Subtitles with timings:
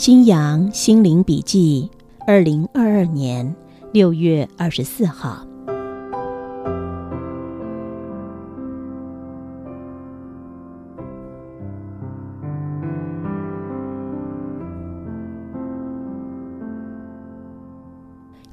[0.00, 1.90] 新阳心灵笔记，
[2.26, 3.54] 二零二二年
[3.92, 5.46] 六月二十四号。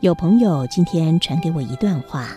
[0.01, 2.27] 有朋友今天传给我一段话：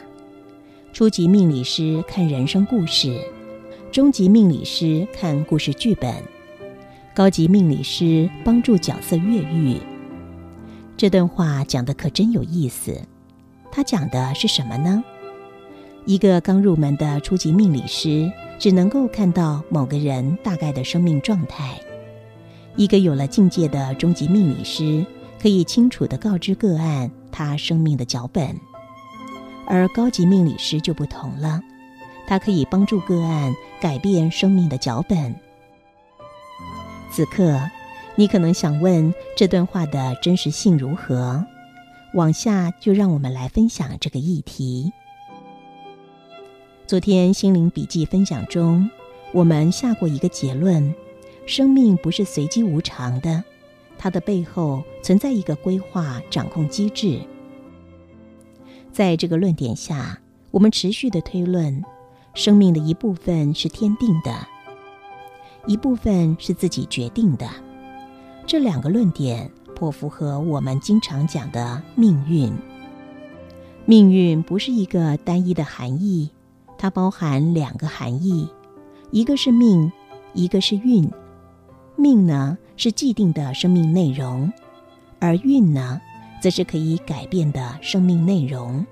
[0.92, 3.20] 初级命理师看人生故事，
[3.90, 6.14] 中级命理师看故事剧本。
[7.12, 9.78] 高级命理师帮助角色越狱。
[10.96, 13.00] 这段话讲的可真有意思。
[13.72, 15.02] 他讲的是什么呢？
[16.06, 21.80] 一个刚入门的初级命理师只能够看到某个人大概的生命状态；
[22.76, 25.04] 一个有了境界的中级命理师
[25.40, 28.56] 可以清楚的告知个案他生命的脚本，
[29.66, 31.60] 而高级命理师就不同了，
[32.26, 35.34] 他可以帮助个案改变生命的脚本。
[37.10, 37.60] 此刻，
[38.14, 41.44] 你可能想问这段话的真实性如何？
[42.14, 44.92] 往下就让我们来分享这个议题。
[46.86, 48.88] 昨天心灵笔记分享中，
[49.32, 50.94] 我们下过一个结论：
[51.46, 53.42] 生命不是随机无常的，
[53.98, 57.20] 它的背后存在一个规划掌控机制。
[58.92, 60.18] 在这个论点下，
[60.50, 61.84] 我们持续的推论，
[62.34, 64.46] 生命的一部分是天定的。
[65.66, 67.48] 一部分是自己决定的，
[68.46, 72.52] 这两个论点颇符合我们经常讲的命运。
[73.84, 76.30] 命运不是一个单一的含义，
[76.78, 78.48] 它包含两个含义，
[79.10, 79.90] 一个是命，
[80.32, 81.10] 一个是运。
[81.96, 84.50] 命呢是既定的生命内容，
[85.18, 86.00] 而运呢
[86.40, 88.84] 则是可以改变的生命内容。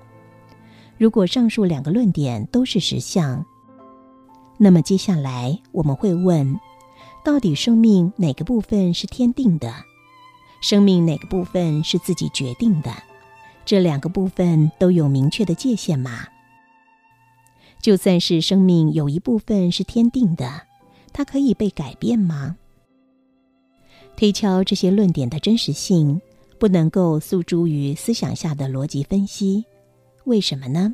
[0.97, 3.43] 如果上述两个论点都是实相，
[4.61, 6.59] 那么接下来我们会问：
[7.23, 9.73] 到底生命哪个部分是天定的？
[10.61, 12.91] 生命哪个部分是自己决定的？
[13.65, 16.27] 这两个部分都有明确的界限吗？
[17.81, 20.63] 就算是生命有一部分是天定的，
[21.13, 22.57] 它可以被改变吗？
[24.17, 26.19] 推敲这些论点的真实性，
[26.59, 29.63] 不能够诉诸于思想下的逻辑分析。
[30.25, 30.93] 为什么呢？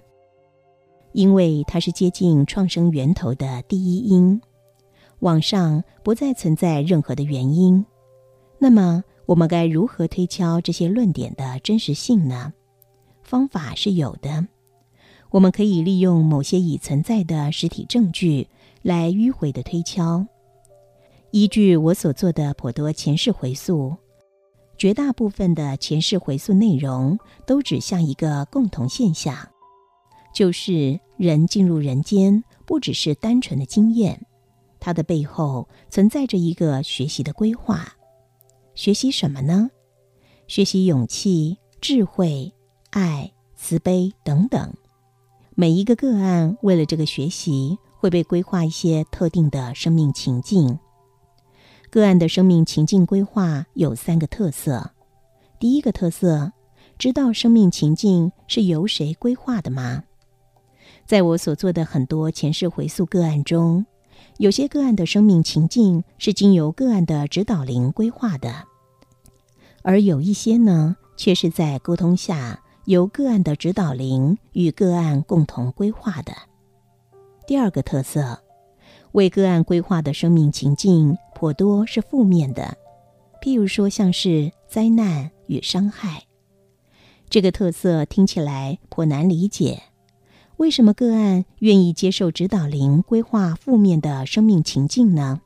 [1.16, 4.42] 因为它是接近创生源头的第一因，
[5.20, 7.86] 往上不再存在任何的原因。
[8.60, 12.52] 那么，我们该如何推敲这些论点的真实性呢？
[13.24, 14.46] 方法是有的，
[15.32, 18.50] 我们可以利用某些已存在的实体证据
[18.82, 20.28] 来迂回的推敲。
[21.32, 23.96] 依据我所做的颇多前世回溯，
[24.78, 29.34] 绝大部分的前世回溯内容都指向一个共同现象。
[30.36, 34.28] 就是人进入人间，不只是单纯的经验，
[34.82, 37.88] 它的背后存在着一个学习的规划。
[38.74, 39.72] 学习什么呢？
[40.48, 42.54] 学习勇气、智慧、
[42.90, 44.74] 爱、慈悲等等。
[45.56, 50.78] 每一个个案为了这个学习，会被规划一些特定的生命情境。
[51.90, 54.92] 个案的生命情境规划有三个特色。
[55.60, 56.52] 第一个特色，
[56.98, 60.04] 知道生命情境是由谁规划的吗？
[61.06, 63.86] 在我所做的很多前世回溯个案中，
[64.38, 68.64] 有些个案的生命情境是经由个案的指导灵规划的，
[69.84, 76.34] 而有一些呢，却是在沟通下由个案的指导灵与个案共同规划的。
[77.46, 78.40] 第二个特色，
[79.12, 82.76] 为个案规划的生命情境颇多是负面的，
[83.44, 86.24] 譬如说像是灾难与伤害。
[87.30, 89.84] 这个特色听起来颇难理解。
[90.58, 95.42] 为什么个案愿意接受指导灵规划负面的生命情境呢？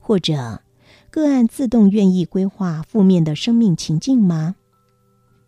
[0.00, 0.62] 或者，
[1.10, 4.56] 个案自动愿意规划负面的生命情境吗？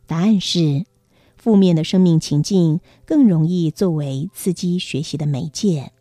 [0.06, 0.84] 答案是，
[1.36, 5.92] 负面的生命情境更容易作为刺激学习的媒介。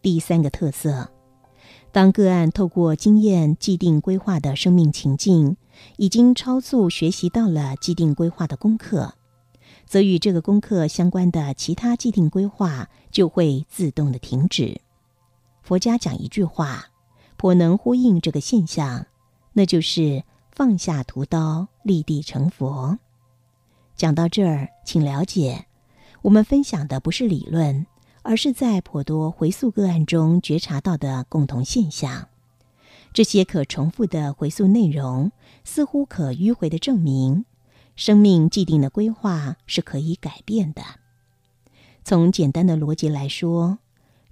[0.00, 1.10] 第三个特色，
[1.92, 5.58] 当个案透过经验既定规划的生命情境，
[5.98, 9.17] 已经超速学习到了既定规划的功课。
[9.88, 14.82] 则与这个功课相关的其他既定规划就会自动的停止。
[15.62, 16.90] 佛家讲一句话，
[17.38, 19.06] 颇能呼应这个现象，
[19.54, 22.98] 那就是放下屠刀，立地成佛。
[23.96, 25.66] 讲到这儿，请了解，
[26.22, 27.86] 我们分享的不是理论，
[28.22, 32.28] 而是在颇多回溯个案中觉察到的共同现象。
[33.14, 35.32] 这些可重复的回溯内容，
[35.64, 37.46] 似乎可迂回的证明，
[37.98, 40.82] 生命既定的规划是可以改变的。
[42.04, 43.78] 从简单的逻辑来说，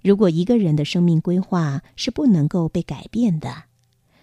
[0.01, 3.65] 如果一个人的生命规划是不能够被改变的，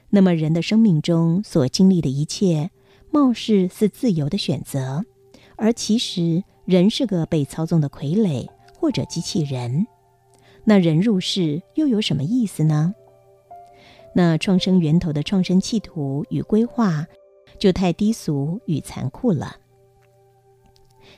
[0.08, 2.70] 那么人的生命中所经历的一切，
[3.10, 5.04] 貌似是自由的选择，
[5.56, 8.48] 而其实人是个被操纵的傀儡
[8.80, 9.86] 或者机器人。
[10.64, 12.94] 那人入世又有什么意思呢？
[14.14, 17.06] 那创生源头的创生企图与规划，
[17.58, 19.56] 就太低俗与残酷了。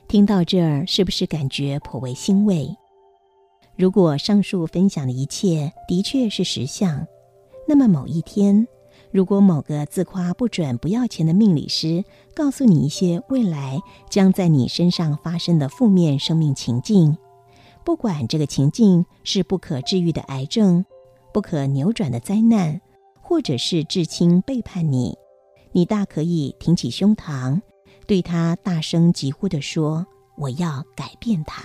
[0.08, 2.76] 听到这儿，是不是感觉颇为欣慰？
[3.76, 7.06] 如果上述分享的一切的确是实相，
[7.68, 8.66] 那么某一天，
[9.10, 12.04] 如果某个自夸不准、不要钱的命理师
[12.34, 17.16] 告诉你一些未来将在你身上发生的负面生命情境，
[17.84, 20.84] 不管这个情境是不可治愈的癌症、
[21.32, 22.80] 不可扭转的灾难。
[23.28, 25.18] 或者是至亲背叛你，
[25.76, 27.60] 你大可以挺起胸膛，
[28.06, 30.06] 对他大声疾呼地说
[30.38, 31.64] ：“我要改变他。”